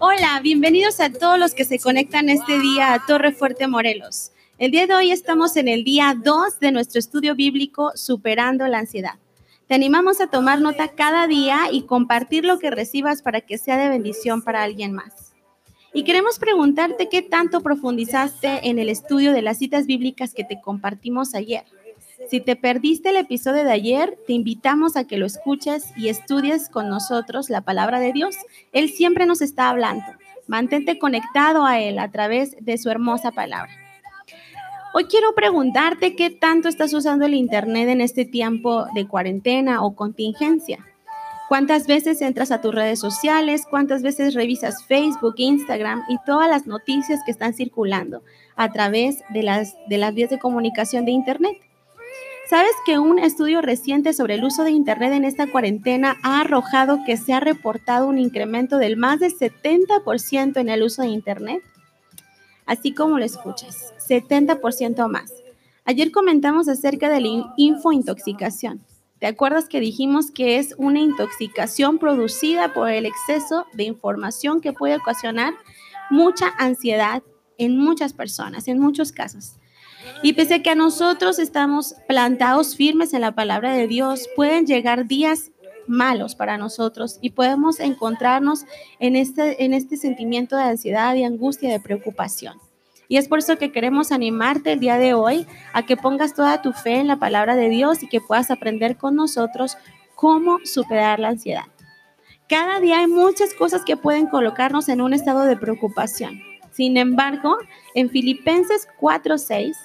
Hola, 0.00 0.40
bienvenidos 0.42 0.98
a 0.98 1.10
todos 1.12 1.38
los 1.38 1.54
que 1.54 1.64
se 1.64 1.78
conectan 1.78 2.28
este 2.28 2.58
día 2.58 2.92
a 2.92 3.06
Torre 3.06 3.30
Fuerte 3.30 3.68
Morelos. 3.68 4.32
El 4.58 4.72
día 4.72 4.88
de 4.88 4.94
hoy 4.94 5.12
estamos 5.12 5.56
en 5.56 5.68
el 5.68 5.84
día 5.84 6.16
2 6.20 6.58
de 6.58 6.72
nuestro 6.72 6.98
estudio 6.98 7.36
bíblico 7.36 7.92
Superando 7.94 8.66
la 8.66 8.80
Ansiedad. 8.80 9.14
Te 9.68 9.76
animamos 9.76 10.20
a 10.20 10.26
tomar 10.26 10.60
nota 10.60 10.88
cada 10.88 11.28
día 11.28 11.68
y 11.70 11.82
compartir 11.82 12.44
lo 12.44 12.58
que 12.58 12.72
recibas 12.72 13.22
para 13.22 13.42
que 13.42 13.58
sea 13.58 13.76
de 13.76 13.90
bendición 13.90 14.42
para 14.42 14.64
alguien 14.64 14.92
más. 14.92 15.34
Y 15.94 16.02
queremos 16.02 16.40
preguntarte 16.40 17.08
qué 17.08 17.22
tanto 17.22 17.60
profundizaste 17.60 18.68
en 18.68 18.80
el 18.80 18.88
estudio 18.88 19.32
de 19.32 19.42
las 19.42 19.58
citas 19.58 19.86
bíblicas 19.86 20.34
que 20.34 20.42
te 20.42 20.60
compartimos 20.60 21.36
ayer. 21.36 21.64
Si 22.28 22.40
te 22.40 22.56
perdiste 22.56 23.10
el 23.10 23.16
episodio 23.16 23.64
de 23.64 23.72
ayer, 23.72 24.18
te 24.26 24.32
invitamos 24.32 24.96
a 24.96 25.04
que 25.04 25.18
lo 25.18 25.26
escuches 25.26 25.92
y 25.96 26.08
estudies 26.08 26.68
con 26.68 26.88
nosotros 26.88 27.50
la 27.50 27.60
palabra 27.60 28.00
de 28.00 28.12
Dios. 28.12 28.36
Él 28.72 28.88
siempre 28.90 29.26
nos 29.26 29.42
está 29.42 29.68
hablando. 29.68 30.04
Mantente 30.46 30.98
conectado 30.98 31.66
a 31.66 31.78
Él 31.80 31.98
a 31.98 32.10
través 32.10 32.56
de 32.60 32.78
su 32.78 32.90
hermosa 32.90 33.32
palabra. 33.32 33.72
Hoy 34.94 35.04
quiero 35.04 35.34
preguntarte 35.34 36.16
qué 36.16 36.30
tanto 36.30 36.68
estás 36.68 36.92
usando 36.92 37.26
el 37.26 37.34
Internet 37.34 37.88
en 37.88 38.00
este 38.00 38.24
tiempo 38.24 38.86
de 38.94 39.06
cuarentena 39.06 39.82
o 39.82 39.94
contingencia. 39.94 40.86
¿Cuántas 41.48 41.86
veces 41.86 42.22
entras 42.22 42.50
a 42.50 42.60
tus 42.60 42.74
redes 42.74 42.98
sociales? 42.98 43.66
¿Cuántas 43.68 44.02
veces 44.02 44.34
revisas 44.34 44.86
Facebook, 44.86 45.34
Instagram 45.36 46.02
y 46.08 46.16
todas 46.24 46.48
las 46.48 46.66
noticias 46.66 47.20
que 47.24 47.30
están 47.30 47.52
circulando 47.52 48.22
a 48.56 48.70
través 48.72 49.22
de 49.30 49.42
las, 49.42 49.76
de 49.88 49.98
las 49.98 50.14
vías 50.14 50.30
de 50.30 50.38
comunicación 50.38 51.04
de 51.04 51.12
Internet? 51.12 51.58
¿Sabes 52.48 52.72
que 52.84 52.98
un 52.98 53.18
estudio 53.18 53.62
reciente 53.62 54.12
sobre 54.12 54.34
el 54.34 54.44
uso 54.44 54.64
de 54.64 54.72
Internet 54.72 55.12
en 55.12 55.24
esta 55.24 55.50
cuarentena 55.50 56.18
ha 56.22 56.40
arrojado 56.40 56.98
que 57.06 57.16
se 57.16 57.32
ha 57.32 57.40
reportado 57.40 58.06
un 58.06 58.18
incremento 58.18 58.78
del 58.78 58.96
más 58.96 59.20
del 59.20 59.32
70% 59.32 60.56
en 60.60 60.68
el 60.68 60.82
uso 60.82 61.02
de 61.02 61.08
Internet? 61.08 61.62
Así 62.66 62.92
como 62.92 63.18
lo 63.18 63.24
escuchas, 63.24 63.94
70% 64.08 65.08
más. 65.08 65.32
Ayer 65.84 66.10
comentamos 66.10 66.68
acerca 66.68 67.08
de 67.08 67.20
la 67.20 67.52
infointoxicación. 67.56 68.84
¿Te 69.20 69.28
acuerdas 69.28 69.68
que 69.68 69.80
dijimos 69.80 70.32
que 70.32 70.58
es 70.58 70.74
una 70.78 70.98
intoxicación 70.98 71.98
producida 71.98 72.74
por 72.74 72.90
el 72.90 73.06
exceso 73.06 73.66
de 73.72 73.84
información 73.84 74.60
que 74.60 74.72
puede 74.72 74.96
ocasionar 74.96 75.54
mucha 76.10 76.48
ansiedad 76.58 77.22
en 77.56 77.78
muchas 77.78 78.12
personas, 78.12 78.66
en 78.66 78.80
muchos 78.80 79.12
casos? 79.12 79.54
Y 80.22 80.34
pese 80.34 80.54
a 80.54 80.62
que 80.62 80.70
a 80.70 80.74
nosotros 80.74 81.38
estamos 81.38 81.94
plantados 82.06 82.76
firmes 82.76 83.14
en 83.14 83.22
la 83.22 83.32
palabra 83.32 83.74
de 83.74 83.86
Dios, 83.88 84.28
pueden 84.36 84.66
llegar 84.66 85.06
días 85.06 85.50
malos 85.86 86.34
para 86.34 86.58
nosotros 86.58 87.18
y 87.20 87.30
podemos 87.30 87.80
encontrarnos 87.80 88.64
en 88.98 89.16
este, 89.16 89.64
este 89.64 89.96
sentimiento 89.96 90.56
de 90.56 90.64
ansiedad, 90.64 91.14
y 91.14 91.24
angustia, 91.24 91.70
de 91.70 91.80
preocupación. 91.80 92.58
Y 93.08 93.16
es 93.18 93.28
por 93.28 93.40
eso 93.40 93.58
que 93.58 93.72
queremos 93.72 94.10
animarte 94.10 94.72
el 94.72 94.80
día 94.80 94.96
de 94.96 95.12
hoy 95.14 95.46
a 95.72 95.84
que 95.84 95.96
pongas 95.96 96.34
toda 96.34 96.62
tu 96.62 96.72
fe 96.72 96.96
en 96.96 97.08
la 97.08 97.16
palabra 97.16 97.56
de 97.56 97.68
Dios 97.68 98.02
y 98.02 98.08
que 98.08 98.20
puedas 98.20 98.50
aprender 98.50 98.96
con 98.96 99.16
nosotros 99.16 99.76
cómo 100.14 100.58
superar 100.64 101.18
la 101.20 101.28
ansiedad. 101.28 101.64
Cada 102.48 102.80
día 102.80 103.00
hay 103.00 103.06
muchas 103.06 103.54
cosas 103.54 103.84
que 103.84 103.96
pueden 103.96 104.26
colocarnos 104.26 104.88
en 104.88 105.00
un 105.00 105.12
estado 105.12 105.42
de 105.42 105.56
preocupación. 105.56 106.40
Sin 106.70 106.96
embargo, 106.96 107.58
en 107.94 108.08
Filipenses 108.08 108.88
4:6 108.98 109.76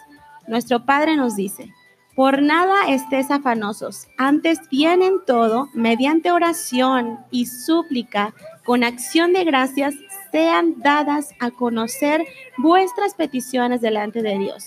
nuestro 0.47 0.85
Padre 0.85 1.15
nos 1.15 1.35
dice, 1.35 1.73
por 2.15 2.41
nada 2.41 2.89
estés 2.89 3.29
afanosos, 3.29 4.07
antes 4.17 4.59
vienen 4.71 5.17
todo, 5.27 5.69
mediante 5.73 6.31
oración 6.31 7.19
y 7.29 7.45
súplica, 7.45 8.33
con 8.65 8.83
acción 8.83 9.33
de 9.33 9.43
gracias, 9.43 9.93
sean 10.31 10.79
dadas 10.79 11.29
a 11.39 11.51
conocer 11.51 12.25
vuestras 12.57 13.13
peticiones 13.13 13.81
delante 13.81 14.23
de 14.23 14.37
Dios. 14.37 14.65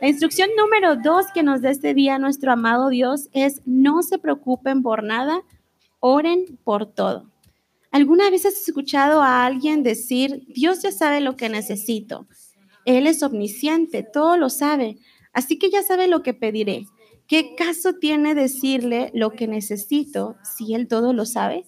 La 0.00 0.08
instrucción 0.08 0.48
número 0.56 0.96
dos 0.96 1.26
que 1.34 1.42
nos 1.42 1.60
da 1.60 1.70
este 1.70 1.92
día 1.92 2.18
nuestro 2.18 2.52
amado 2.52 2.88
Dios 2.88 3.28
es 3.32 3.60
no 3.66 4.02
se 4.02 4.18
preocupen 4.18 4.82
por 4.82 5.02
nada, 5.02 5.42
oren 5.98 6.58
por 6.64 6.86
todo. 6.86 7.30
¿Alguna 7.90 8.30
vez 8.30 8.46
has 8.46 8.68
escuchado 8.68 9.20
a 9.20 9.44
alguien 9.44 9.82
decir, 9.82 10.44
Dios 10.46 10.82
ya 10.82 10.92
sabe 10.92 11.20
lo 11.20 11.36
que 11.36 11.48
necesito? 11.48 12.26
Él 12.84 13.06
es 13.06 13.22
omnisciente, 13.22 14.02
todo 14.02 14.36
lo 14.36 14.50
sabe, 14.50 14.98
así 15.32 15.58
que 15.58 15.70
ya 15.70 15.82
sabe 15.82 16.08
lo 16.08 16.22
que 16.22 16.34
pediré. 16.34 16.86
¿Qué 17.26 17.54
caso 17.54 17.94
tiene 17.94 18.34
decirle 18.34 19.10
lo 19.14 19.30
que 19.30 19.46
necesito 19.46 20.36
si 20.42 20.74
Él 20.74 20.88
todo 20.88 21.12
lo 21.12 21.26
sabe? 21.26 21.64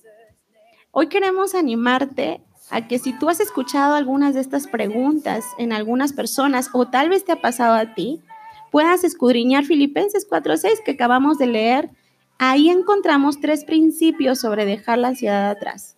Hoy 0.90 1.08
queremos 1.08 1.54
animarte 1.54 2.42
a 2.70 2.88
que 2.88 2.98
si 2.98 3.16
tú 3.18 3.28
has 3.28 3.38
escuchado 3.38 3.94
algunas 3.94 4.34
de 4.34 4.40
estas 4.40 4.66
preguntas 4.66 5.44
en 5.58 5.72
algunas 5.72 6.12
personas 6.12 6.70
o 6.72 6.88
tal 6.88 7.10
vez 7.10 7.24
te 7.24 7.32
ha 7.32 7.40
pasado 7.40 7.74
a 7.74 7.94
ti, 7.94 8.22
puedas 8.70 9.04
escudriñar 9.04 9.64
Filipenses 9.64 10.28
4.6 10.28 10.82
que 10.84 10.92
acabamos 10.92 11.38
de 11.38 11.46
leer. 11.46 11.90
Ahí 12.38 12.68
encontramos 12.68 13.40
tres 13.40 13.64
principios 13.64 14.40
sobre 14.40 14.64
dejar 14.64 14.98
la 14.98 15.08
ansiedad 15.08 15.50
atrás. 15.50 15.96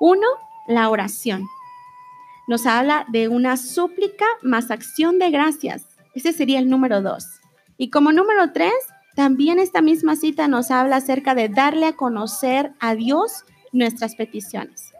Uno, 0.00 0.26
la 0.66 0.88
oración 0.88 1.44
nos 2.48 2.66
habla 2.66 3.06
de 3.08 3.28
una 3.28 3.56
súplica 3.56 4.26
más 4.42 4.70
acción 4.70 5.18
de 5.18 5.30
gracias. 5.30 5.86
Ese 6.14 6.32
sería 6.32 6.58
el 6.58 6.68
número 6.68 7.02
dos. 7.02 7.26
Y 7.78 7.90
como 7.90 8.12
número 8.12 8.52
tres, 8.52 8.74
también 9.14 9.58
esta 9.58 9.82
misma 9.82 10.16
cita 10.16 10.48
nos 10.48 10.70
habla 10.70 10.96
acerca 10.96 11.34
de 11.34 11.48
darle 11.48 11.86
a 11.86 11.96
conocer 11.96 12.72
a 12.80 12.94
Dios 12.94 13.44
nuestras 13.72 14.14
peticiones. 14.16 14.92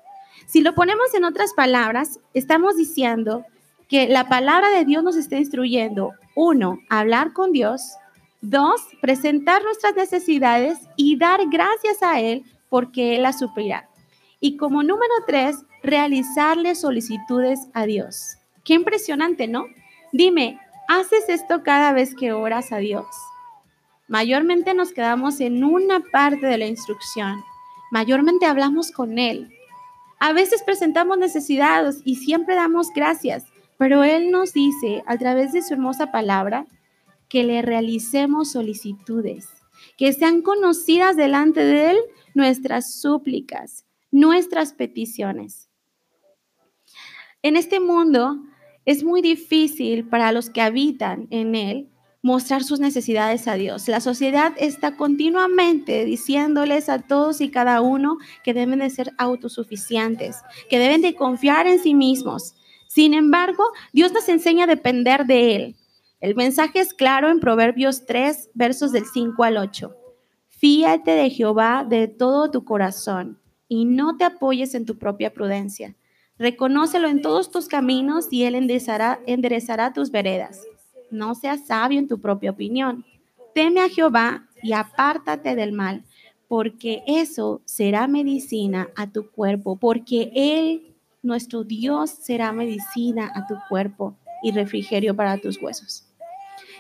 Si 0.47 0.61
lo 0.61 0.75
ponemos 0.75 1.15
en 1.15 1.25
otras 1.25 1.55
palabras, 1.55 2.21
estamos 2.35 2.77
diciendo 2.77 3.45
que 3.89 4.09
la 4.09 4.29
palabra 4.29 4.71
de 4.71 4.85
Dios 4.85 5.03
nos 5.03 5.17
está 5.17 5.37
instruyendo, 5.37 6.13
uno, 6.35 6.79
hablar 6.89 7.33
con 7.33 7.53
Dios, 7.53 7.95
dos, 8.41 8.81
presentar 9.01 9.63
nuestras 9.63 9.95
necesidades 9.95 10.79
y 10.97 11.17
dar 11.17 11.41
gracias 11.51 12.03
a 12.03 12.21
Él 12.21 12.45
porque 12.69 13.17
Él 13.17 13.23
las 13.23 13.39
suplirá. 13.39 13.89
Y 14.41 14.57
como 14.57 14.83
número 14.83 15.13
tres, 15.27 15.65
realizarle 15.83 16.75
solicitudes 16.75 17.69
a 17.75 17.87
Dios. 17.87 18.37
Qué 18.65 18.75
impresionante, 18.75 19.49
¿no? 19.49 19.67
Dime, 20.13 20.61
¿haces 20.89 21.29
esto 21.29 21.63
cada 21.63 21.93
vez 21.93 22.15
que 22.15 22.33
oras 22.33 22.73
a 22.73 22.79
Dios? 22.79 23.07
Mayormente 24.09 24.75
nos 24.75 24.93
quedamos 24.93 25.41
en 25.41 25.65
una 25.65 26.01
parte 26.01 26.47
de 26.47 26.59
la 26.59 26.67
instrucción. 26.67 27.43
Mayormente 27.91 28.47
hablamos 28.47 28.91
con 28.91 29.19
Él. 29.19 29.51
A 30.21 30.33
veces 30.33 30.63
presentamos 30.63 31.19
necesidades 31.19 32.01
y 32.05 32.17
siempre 32.17 32.55
damos 32.55 32.91
gracias, 32.95 33.45
pero 33.79 34.05
Él 34.05 34.31
nos 34.31 34.53
dice 34.53 35.03
a 35.07 35.17
través 35.19 35.53
de 35.53 35.63
su 35.63 35.75
hermosa 35.75 36.13
palabra 36.13 36.67
que 37.29 37.43
le 37.43 37.63
realicemos 37.63 38.53
solicitudes, 38.53 39.49
que 39.97 40.13
sean 40.13 40.43
conocidas 40.43 41.17
delante 41.17 41.65
de 41.65 41.91
Él 41.91 41.99
nuestras 42.35 43.01
súplicas, 43.01 43.85
nuestras 44.11 44.75
peticiones. 44.75 45.71
En 47.43 47.57
este 47.57 47.81
mundo 47.81 48.41
es 48.85 49.03
muy 49.03 49.21
difícil 49.21 50.09
para 50.09 50.31
los 50.31 50.49
que 50.49 50.61
habitan 50.61 51.27
en 51.31 51.57
él 51.57 51.89
mostrar 52.23 52.63
sus 52.63 52.79
necesidades 52.79 53.49
a 53.49 53.55
Dios. 53.55 53.89
La 53.89 54.01
sociedad 54.01 54.53
está 54.57 54.97
continuamente 54.97 56.05
diciéndoles 56.05 56.89
a 56.89 57.01
todos 57.01 57.41
y 57.41 57.51
cada 57.51 57.81
uno 57.81 58.19
que 58.45 58.55
deben 58.55 58.79
de 58.79 58.91
ser 58.91 59.13
autosuficientes, 59.19 60.37
que 60.71 60.79
deben 60.79 61.03
de 61.03 61.17
confiar 61.17 61.67
en 61.67 61.81
sí 61.81 61.95
mismos. 61.95 62.55
Sin 62.87 63.13
embargo, 63.13 63.65
Dios 63.93 64.13
nos 64.13 64.29
enseña 64.29 64.65
a 64.65 64.69
depender 64.69 65.27
de 65.27 65.57
Él. 65.57 65.77
El 66.21 66.37
mensaje 66.37 66.79
es 66.79 66.95
claro 66.95 67.29
en 67.29 67.41
Proverbios 67.41 68.07
3, 68.07 68.51
versos 68.55 68.93
del 68.93 69.05
5 69.05 69.43
al 69.43 69.57
8. 69.57 69.93
Fíate 70.47 71.11
de 71.11 71.29
Jehová 71.29 71.85
de 71.89 72.07
todo 72.07 72.53
tu 72.53 72.65
corazón 72.65 73.41
y 73.67 73.85
no 73.85 74.17
te 74.17 74.23
apoyes 74.23 74.77
en 74.77 74.87
tu 74.87 74.97
propia 74.97 75.35
prudencia. 75.35 75.97
Reconócelo 76.43 77.07
en 77.07 77.23
todos 77.23 77.53
tus 77.53 77.69
caminos 77.69 78.27
y 78.33 78.43
Él 78.43 78.57
enderezará, 78.57 79.93
tus 79.93 80.11
veredas. 80.11 80.61
No 81.09 81.37
seas 81.37 81.69
sabio 81.69 82.01
en 82.01 82.09
tu 82.09 82.21
propia 82.21 82.51
opinión. 82.51 83.05
Teme 83.55 83.79
a 83.79 83.89
Jehová 83.89 84.49
y 84.61 84.73
apártate 84.73 85.55
del 85.55 85.71
mal, 85.71 86.03
porque 86.49 87.05
eso 87.07 87.63
será 87.65 88.09
medicina 88.09 88.89
a 88.97 89.09
tu 89.09 89.31
cuerpo, 89.31 89.77
porque 89.77 90.33
Él, 90.35 90.97
nuestro 91.23 91.63
Dios, 91.63 92.11
será 92.11 92.51
medicina 92.51 93.31
a 93.37 93.47
tu 93.47 93.55
cuerpo 93.69 94.17
y 94.43 94.51
refrigerio 94.51 95.15
para 95.15 95.39
tus 95.39 95.63
huesos. 95.63 96.09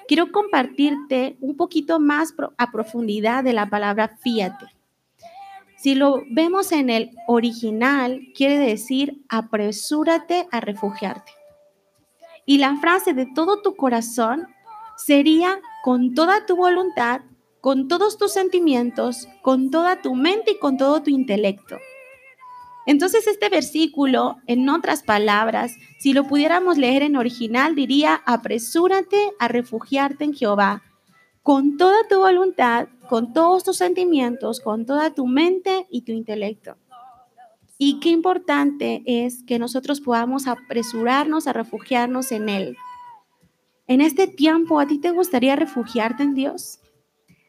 Quiero 0.08 0.32
compartirte 0.32 1.36
un 1.40 1.56
poquito 1.56 2.00
más 2.00 2.34
a 2.58 2.72
profundidad 2.72 3.44
de 3.44 3.52
la 3.52 3.70
palabra 3.70 4.18
fíate. 4.24 4.66
Si 5.82 5.94
lo 5.94 6.22
vemos 6.30 6.72
en 6.72 6.90
el 6.90 7.10
original, 7.26 8.20
quiere 8.34 8.58
decir 8.58 9.22
apresúrate 9.28 10.46
a 10.50 10.60
refugiarte. 10.60 11.32
Y 12.46 12.58
la 12.58 12.76
frase 12.76 13.14
de 13.14 13.26
todo 13.26 13.62
tu 13.62 13.74
corazón 13.74 14.46
sería 14.96 15.60
con 15.82 16.14
toda 16.14 16.46
tu 16.46 16.56
voluntad 16.56 17.22
con 17.62 17.86
todos 17.86 18.18
tus 18.18 18.32
sentimientos, 18.32 19.28
con 19.40 19.70
toda 19.70 20.02
tu 20.02 20.16
mente 20.16 20.50
y 20.50 20.58
con 20.58 20.76
todo 20.76 21.00
tu 21.00 21.10
intelecto. 21.10 21.78
Entonces 22.86 23.28
este 23.28 23.48
versículo, 23.48 24.38
en 24.48 24.68
otras 24.68 25.04
palabras, 25.04 25.76
si 26.00 26.12
lo 26.12 26.24
pudiéramos 26.24 26.76
leer 26.76 27.04
en 27.04 27.16
original, 27.16 27.76
diría, 27.76 28.20
apresúrate 28.26 29.30
a 29.38 29.46
refugiarte 29.46 30.24
en 30.24 30.34
Jehová 30.34 30.82
con 31.42 31.76
toda 31.76 32.06
tu 32.08 32.18
voluntad, 32.20 32.88
con 33.08 33.32
todos 33.32 33.64
tus 33.64 33.76
sentimientos, 33.76 34.60
con 34.60 34.86
toda 34.86 35.12
tu 35.12 35.26
mente 35.26 35.86
y 35.90 36.02
tu 36.02 36.12
intelecto. 36.12 36.76
Y 37.78 37.98
qué 37.98 38.10
importante 38.10 39.02
es 39.06 39.42
que 39.42 39.58
nosotros 39.58 40.00
podamos 40.00 40.46
apresurarnos 40.46 41.48
a 41.48 41.52
refugiarnos 41.52 42.30
en 42.30 42.48
Él. 42.48 42.76
En 43.88 44.00
este 44.00 44.28
tiempo, 44.28 44.78
¿a 44.78 44.86
ti 44.86 44.98
te 44.98 45.10
gustaría 45.10 45.56
refugiarte 45.56 46.22
en 46.22 46.34
Dios? 46.34 46.78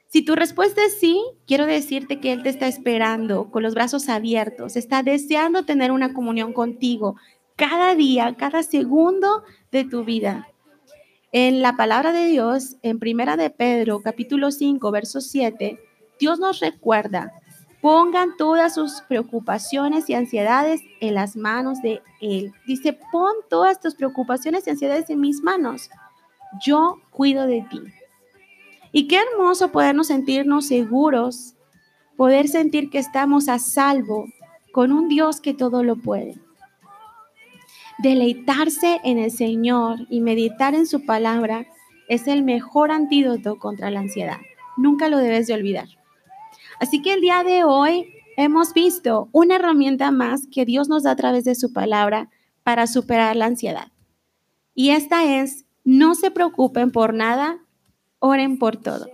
Si 0.07 0.23
tu 0.23 0.35
respuesta 0.35 0.83
es 0.83 0.99
sí, 0.99 1.21
quiero 1.45 1.65
decirte 1.65 2.19
que 2.19 2.33
Él 2.33 2.41
te 2.41 2.49
está 2.49 2.67
esperando 2.67 3.51
con 3.51 3.61
los 3.61 3.75
brazos 3.75 4.09
abiertos, 4.09 4.75
está 4.75 5.03
deseando 5.03 5.65
tener 5.65 5.91
una 5.91 6.13
comunión 6.13 6.53
contigo 6.53 7.15
cada 7.55 7.93
día, 7.93 8.35
cada 8.35 8.63
segundo 8.63 9.43
de 9.71 9.83
tu 9.85 10.03
vida. 10.03 10.52
En 11.35 11.63
la 11.63 11.75
palabra 11.75 12.13
de 12.13 12.27
Dios, 12.27 12.77
en 12.83 12.99
Primera 12.99 13.35
de 13.37 13.49
Pedro, 13.49 14.03
capítulo 14.03 14.51
5, 14.51 14.91
verso 14.91 15.19
7, 15.19 15.79
Dios 16.19 16.37
nos 16.37 16.59
recuerda 16.59 17.33
Pongan 17.81 18.37
todas 18.37 18.75
sus 18.75 19.01
preocupaciones 19.09 20.07
y 20.11 20.13
ansiedades 20.13 20.81
en 21.01 21.15
las 21.15 21.35
manos 21.35 21.81
de 21.81 22.03
Él. 22.21 22.53
Dice, 22.67 22.97
pon 23.11 23.33
todas 23.49 23.79
tus 23.79 23.95
preocupaciones 23.95 24.67
y 24.67 24.69
ansiedades 24.69 25.09
en 25.09 25.21
mis 25.21 25.41
manos. 25.41 25.89
Yo 26.63 27.01
cuido 27.09 27.47
de 27.47 27.65
ti. 27.69 27.81
Y 28.91 29.07
qué 29.07 29.17
hermoso 29.17 29.71
podernos 29.71 30.07
sentirnos 30.07 30.67
seguros, 30.67 31.55
poder 32.15 32.47
sentir 32.47 32.91
que 32.91 32.99
estamos 32.99 33.49
a 33.49 33.57
salvo 33.57 34.27
con 34.71 34.91
un 34.91 35.09
Dios 35.09 35.41
que 35.41 35.55
todo 35.55 35.83
lo 35.83 35.95
puede. 35.95 36.42
Deleitarse 37.99 38.99
en 39.03 39.19
el 39.19 39.31
Señor 39.31 39.99
y 40.09 40.21
meditar 40.21 40.75
en 40.75 40.87
su 40.87 41.05
palabra 41.05 41.67
es 42.09 42.27
el 42.27 42.43
mejor 42.43 42.91
antídoto 42.91 43.59
contra 43.59 43.91
la 43.91 43.99
ansiedad. 43.99 44.37
Nunca 44.77 45.09
lo 45.09 45.17
debes 45.17 45.47
de 45.47 45.53
olvidar. 45.53 45.87
Así 46.79 47.01
que 47.01 47.13
el 47.13 47.21
día 47.21 47.43
de 47.43 47.63
hoy 47.63 48.13
hemos 48.37 48.73
visto 48.73 49.29
una 49.31 49.55
herramienta 49.55 50.11
más 50.11 50.47
que 50.51 50.65
Dios 50.65 50.89
nos 50.89 51.03
da 51.03 51.11
a 51.11 51.15
través 51.15 51.43
de 51.45 51.55
su 51.55 51.71
palabra 51.71 52.29
para 52.63 52.87
superar 52.87 53.35
la 53.35 53.45
ansiedad. 53.45 53.91
Y 54.73 54.89
esta 54.89 55.41
es, 55.41 55.65
no 55.83 56.15
se 56.15 56.31
preocupen 56.31 56.91
por 56.91 57.13
nada, 57.13 57.59
oren 58.19 58.57
por 58.57 58.77
todo. 58.77 59.07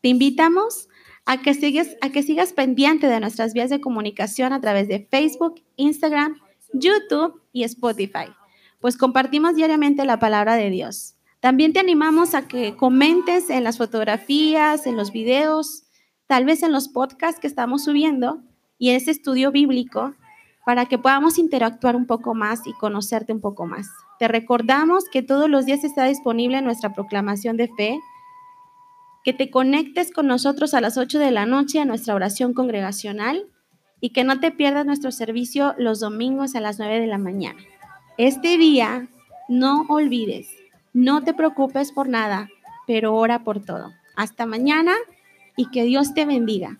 Te 0.00 0.08
invitamos 0.08 0.88
a 1.24 1.40
que, 1.40 1.54
sigas, 1.54 1.96
a 2.00 2.10
que 2.10 2.22
sigas 2.22 2.52
pendiente 2.52 3.08
de 3.08 3.20
nuestras 3.20 3.52
vías 3.52 3.70
de 3.70 3.80
comunicación 3.80 4.52
a 4.52 4.60
través 4.60 4.88
de 4.88 5.06
Facebook, 5.10 5.62
Instagram, 5.76 6.36
YouTube 6.72 7.40
y 7.52 7.64
Spotify, 7.64 8.26
pues 8.80 8.96
compartimos 8.96 9.54
diariamente 9.54 10.04
la 10.04 10.18
palabra 10.18 10.56
de 10.56 10.70
Dios. 10.70 11.14
También 11.40 11.72
te 11.72 11.80
animamos 11.80 12.34
a 12.34 12.46
que 12.46 12.76
comentes 12.76 13.50
en 13.50 13.64
las 13.64 13.78
fotografías, 13.78 14.86
en 14.86 14.96
los 14.96 15.12
videos, 15.12 15.84
tal 16.26 16.44
vez 16.44 16.62
en 16.62 16.72
los 16.72 16.88
podcasts 16.88 17.40
que 17.40 17.46
estamos 17.46 17.84
subiendo 17.84 18.42
y 18.78 18.90
en 18.90 18.96
ese 18.96 19.10
estudio 19.10 19.50
bíblico 19.50 20.14
para 20.64 20.86
que 20.86 20.98
podamos 20.98 21.38
interactuar 21.38 21.96
un 21.96 22.06
poco 22.06 22.34
más 22.34 22.66
y 22.66 22.72
conocerte 22.72 23.32
un 23.32 23.40
poco 23.40 23.66
más. 23.66 23.88
Te 24.18 24.28
recordamos 24.28 25.04
que 25.10 25.22
todos 25.22 25.50
los 25.50 25.66
días 25.66 25.82
está 25.84 26.04
disponible 26.04 26.62
nuestra 26.62 26.94
proclamación 26.94 27.56
de 27.56 27.68
fe, 27.76 27.98
que 29.24 29.32
te 29.32 29.50
conectes 29.50 30.12
con 30.12 30.26
nosotros 30.26 30.74
a 30.74 30.80
las 30.80 30.96
8 30.96 31.18
de 31.18 31.30
la 31.30 31.46
noche 31.46 31.80
a 31.80 31.84
nuestra 31.84 32.14
oración 32.14 32.54
congregacional 32.54 33.51
y 34.02 34.10
que 34.10 34.24
no 34.24 34.40
te 34.40 34.50
pierdas 34.50 34.84
nuestro 34.84 35.12
servicio 35.12 35.74
los 35.78 36.00
domingos 36.00 36.56
a 36.56 36.60
las 36.60 36.78
9 36.78 37.00
de 37.00 37.06
la 37.06 37.18
mañana. 37.18 37.60
Este 38.18 38.58
día, 38.58 39.06
no 39.48 39.86
olvides, 39.88 40.48
no 40.92 41.22
te 41.22 41.32
preocupes 41.32 41.92
por 41.92 42.08
nada, 42.08 42.50
pero 42.86 43.14
ora 43.14 43.44
por 43.44 43.64
todo. 43.64 43.92
Hasta 44.16 44.44
mañana 44.44 44.92
y 45.56 45.70
que 45.70 45.84
Dios 45.84 46.14
te 46.14 46.26
bendiga. 46.26 46.78